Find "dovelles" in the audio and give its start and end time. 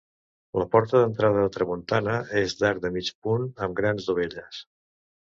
4.09-4.65